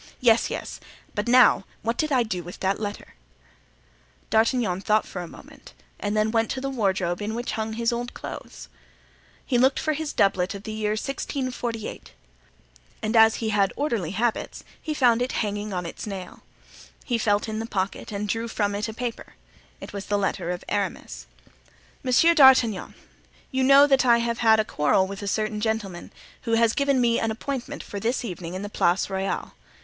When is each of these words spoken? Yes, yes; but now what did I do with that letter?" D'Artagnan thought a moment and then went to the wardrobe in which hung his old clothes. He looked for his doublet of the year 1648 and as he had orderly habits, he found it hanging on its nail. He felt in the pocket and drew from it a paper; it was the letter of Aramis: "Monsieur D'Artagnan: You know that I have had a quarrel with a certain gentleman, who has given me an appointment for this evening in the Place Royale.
Yes, 0.19 0.49
yes; 0.49 0.79
but 1.13 1.27
now 1.27 1.63
what 1.83 1.95
did 1.95 2.11
I 2.11 2.23
do 2.23 2.41
with 2.41 2.59
that 2.61 2.79
letter?" 2.79 3.13
D'Artagnan 4.31 4.81
thought 4.81 5.07
a 5.15 5.27
moment 5.27 5.75
and 5.99 6.17
then 6.17 6.31
went 6.31 6.49
to 6.49 6.59
the 6.59 6.71
wardrobe 6.71 7.21
in 7.21 7.35
which 7.35 7.51
hung 7.51 7.73
his 7.73 7.93
old 7.93 8.15
clothes. 8.15 8.67
He 9.45 9.59
looked 9.59 9.79
for 9.79 9.93
his 9.93 10.11
doublet 10.11 10.55
of 10.55 10.63
the 10.63 10.71
year 10.71 10.93
1648 10.93 12.13
and 13.03 13.15
as 13.15 13.35
he 13.35 13.49
had 13.49 13.71
orderly 13.75 14.09
habits, 14.09 14.63
he 14.81 14.95
found 14.95 15.21
it 15.21 15.33
hanging 15.33 15.71
on 15.71 15.85
its 15.85 16.07
nail. 16.07 16.41
He 17.05 17.19
felt 17.19 17.47
in 17.47 17.59
the 17.59 17.67
pocket 17.67 18.11
and 18.11 18.27
drew 18.27 18.47
from 18.47 18.73
it 18.73 18.87
a 18.89 18.95
paper; 18.95 19.35
it 19.79 19.93
was 19.93 20.07
the 20.07 20.17
letter 20.17 20.49
of 20.49 20.63
Aramis: 20.67 21.27
"Monsieur 22.01 22.33
D'Artagnan: 22.33 22.95
You 23.51 23.61
know 23.63 23.85
that 23.85 24.03
I 24.03 24.17
have 24.17 24.39
had 24.39 24.59
a 24.59 24.65
quarrel 24.65 25.05
with 25.05 25.21
a 25.21 25.27
certain 25.27 25.61
gentleman, 25.61 26.11
who 26.41 26.53
has 26.53 26.73
given 26.73 26.99
me 26.99 27.19
an 27.19 27.29
appointment 27.29 27.83
for 27.83 27.99
this 27.99 28.25
evening 28.25 28.55
in 28.55 28.63
the 28.63 28.67
Place 28.67 29.07
Royale. 29.07 29.53